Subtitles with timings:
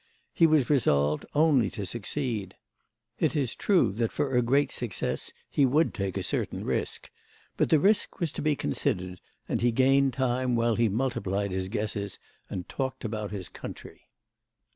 [0.33, 2.55] He was resolved only to succeed.
[3.19, 7.11] It is true that for a great success he would take a certain risk;
[7.55, 11.69] but the risk was to be considered, and he gained time while he multiplied his
[11.69, 12.17] guesses
[12.49, 14.09] and talked about his country.